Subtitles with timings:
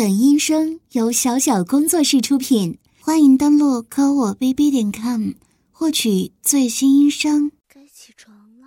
[0.00, 5.32] 本音声由小小工作室出品，欢迎登录科我 bb 点 com
[5.70, 7.52] 获取最新音声。
[7.68, 8.66] 该起床了，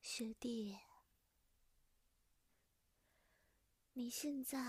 [0.00, 0.78] 学弟，
[3.94, 4.62] 你现在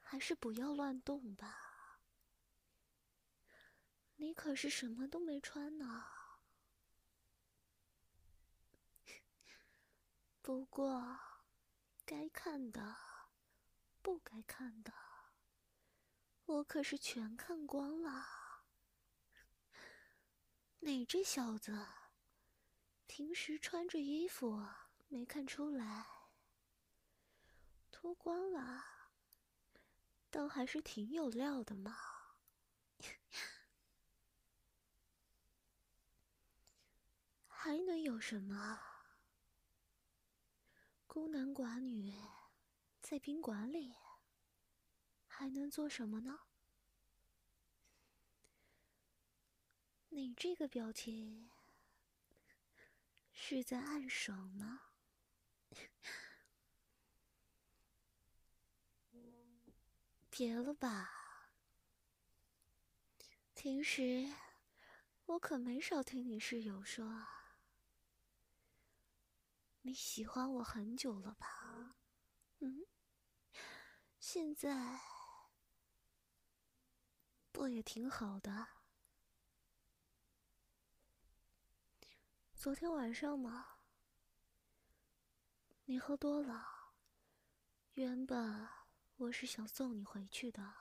[0.00, 2.00] 还是不要乱动吧。
[4.16, 6.02] 你可是什么都没穿呢。
[10.42, 11.16] 不过，
[12.04, 12.96] 该看的。
[14.02, 14.92] 不该看的，
[16.44, 18.24] 我可是全看光了。
[20.80, 21.86] 你这小子，
[23.06, 24.66] 平时穿着衣服
[25.08, 26.06] 没看出来，
[27.90, 28.84] 脱光了，
[30.30, 31.98] 倒还是挺有料的嘛。
[37.46, 38.80] 还能有什么？
[41.06, 42.14] 孤男寡女。
[43.08, 43.94] 在宾馆里，
[45.26, 46.40] 还能做什么呢？
[50.10, 51.50] 你这个表情
[53.32, 54.90] 是在暗爽吗？
[60.28, 61.48] 别了吧，
[63.54, 64.30] 平时
[65.24, 67.26] 我可没少听你室友说，
[69.80, 71.96] 你喜欢我很久了吧？
[74.30, 75.00] 现在
[77.50, 78.68] 不也挺好的？
[82.54, 83.78] 昨天晚上嘛，
[85.86, 86.92] 你喝多了，
[87.94, 88.68] 原本
[89.16, 90.74] 我是想送你回去的，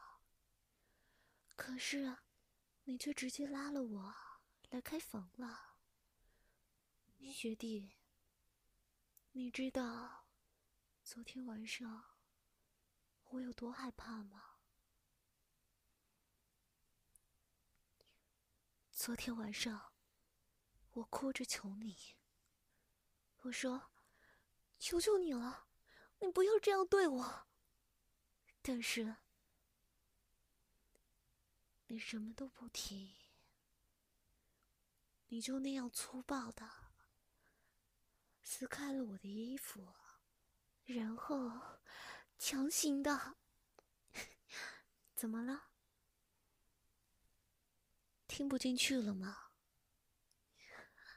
[1.55, 2.17] 可是
[2.83, 4.13] 你却直接拉了我
[4.71, 5.77] 来开房了。
[7.31, 7.95] 学弟，
[9.31, 10.25] 你知道
[11.01, 12.16] 昨天晚上？
[13.29, 14.55] 我有多害怕吗？
[18.91, 19.93] 昨天晚上，
[20.93, 22.15] 我哭着求你，
[23.41, 23.91] 我说
[24.79, 25.67] ：“求求你了，
[26.19, 27.47] 你不要这样对我。”
[28.61, 29.17] 但是，
[31.87, 33.17] 你什么都不提，
[35.27, 36.69] 你就那样粗暴的
[38.41, 39.93] 撕开了我的衣服，
[40.85, 41.77] 然后。
[42.37, 43.37] 强行的，
[45.15, 45.69] 怎么了？
[48.27, 49.51] 听不进去了吗？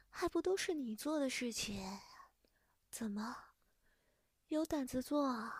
[0.09, 1.99] 还不都是你做的事情，
[2.89, 3.53] 怎么
[4.47, 5.51] 有胆子做，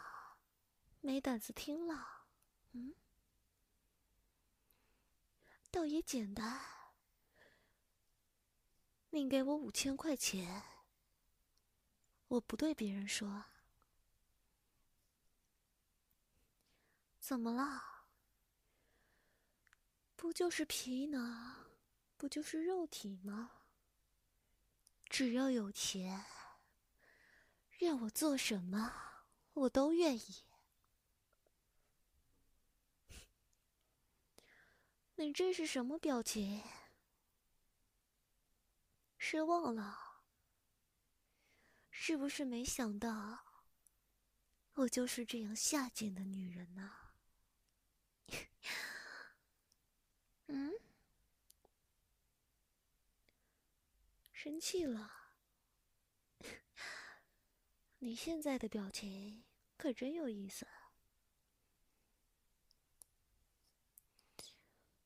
[1.00, 2.26] 没胆子听了？
[2.74, 2.96] 嗯，
[5.70, 6.60] 倒也简单，
[9.12, 10.64] 你给我五千块钱，
[12.28, 13.46] 我不对别人说。
[17.32, 18.10] 怎么了？
[20.18, 21.72] 不就是皮囊，
[22.18, 23.52] 不就是肉体吗？
[25.06, 26.26] 只要有钱，
[27.80, 28.94] 让我做什么，
[29.54, 30.44] 我都愿意。
[35.16, 36.62] 你这是什么表情？
[39.18, 40.26] 失望了？
[41.92, 43.40] 是不是没想到，
[44.74, 46.98] 我就是这样下贱的女人呢？
[50.48, 50.72] 嗯，
[54.34, 55.12] 生气了？
[58.00, 59.44] 你现在的表情
[59.78, 60.68] 可真有意思。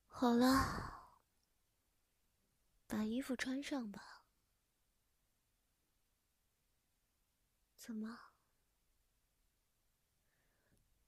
[0.08, 1.20] 好了，
[2.88, 4.24] 把衣服穿上吧。
[7.78, 8.18] 怎么？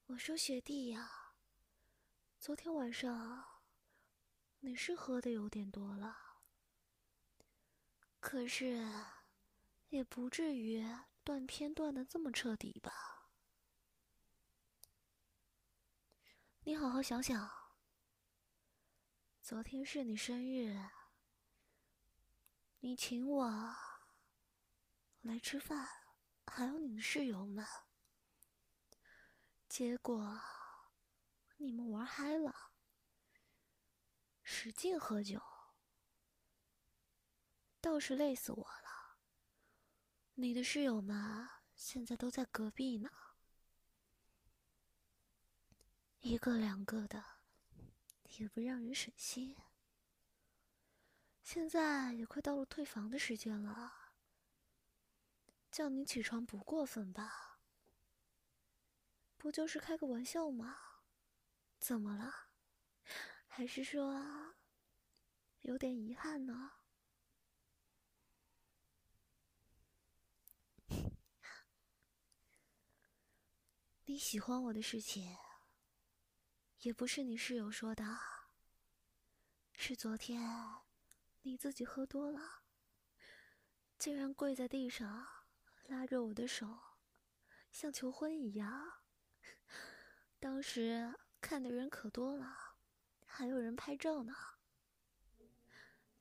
[0.07, 1.26] 我说学弟呀。
[2.39, 3.45] 昨天晚上
[4.59, 6.15] 你是喝的有点多了，
[8.19, 8.87] 可是
[9.89, 10.87] 也不至于
[11.23, 13.31] 断片断的这么彻底吧？
[16.61, 17.49] 你好好想想，
[19.41, 20.89] 昨天是你生日，
[22.79, 23.75] 你请我
[25.21, 25.87] 来吃饭，
[26.45, 27.65] 还有你的室友们，
[29.67, 30.39] 结果……
[31.59, 32.71] 你们玩嗨了，
[34.43, 35.41] 使劲喝酒，
[37.81, 39.17] 倒是累死我了。
[40.35, 43.09] 你的室友们现在都在隔壁呢，
[46.19, 47.23] 一个两个的，
[48.37, 49.57] 也不让人省心。
[51.41, 54.13] 现在也快到了退房的时间了，
[55.71, 57.59] 叫你起床不过分吧？
[59.37, 60.86] 不就是开个玩笑吗？
[61.87, 62.49] 怎么了？
[63.47, 64.53] 还是说
[65.61, 66.73] 有点遗憾呢？
[74.03, 75.37] 你喜欢我的事情，
[76.79, 78.03] 也不是你室友说的，
[79.71, 80.43] 是昨天
[81.43, 82.63] 你自己喝多了，
[83.97, 85.25] 竟然跪在地上，
[85.85, 86.67] 拉着我的手，
[87.71, 89.03] 像求婚一样。
[90.37, 92.75] 当时看的人可多了，
[93.25, 94.35] 还有人拍照呢。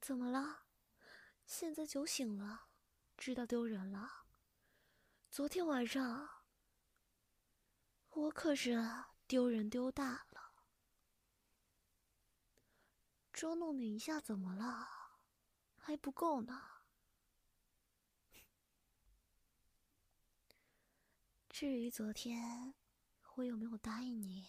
[0.01, 0.67] 怎么了？
[1.45, 2.69] 现在酒醒了，
[3.17, 4.27] 知道丢人了？
[5.31, 6.45] 昨天晚上
[8.11, 8.79] 我可是
[9.27, 10.53] 丢人丢大了。
[13.33, 14.89] 捉弄你一下怎么了？
[15.77, 16.63] 还不够呢。
[21.51, 22.75] 至于昨天。
[23.37, 24.49] 我有没有答应你？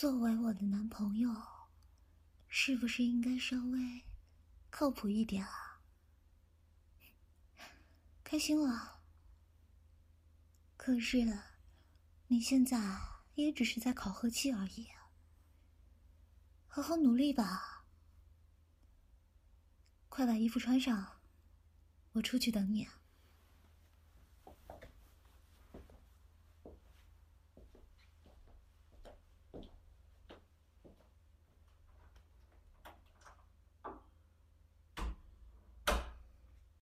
[0.00, 1.30] 作为我的男朋友，
[2.48, 4.02] 是不是应该稍微
[4.70, 5.82] 靠谱一点啊？
[8.24, 9.02] 开心了。
[10.78, 11.18] 可是，
[12.28, 12.80] 你现在
[13.34, 14.88] 也只是在考核期而已，
[16.66, 17.84] 好好努力吧。
[20.08, 21.20] 快把衣服穿上，
[22.12, 22.99] 我出去等你啊。